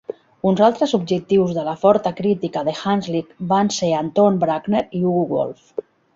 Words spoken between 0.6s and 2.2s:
altres objectius de la forta